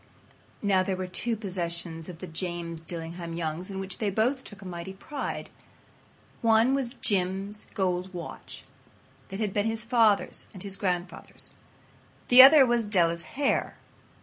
[0.63, 4.63] Now, there were two possessions of the James Dillingham Youngs in which they both took
[4.63, 5.51] a mighty pride.
[6.41, 8.63] One was Jim's gold watch
[9.29, 11.51] that had been his father's and his grandfather's.
[12.29, 13.77] The other was Della's hair.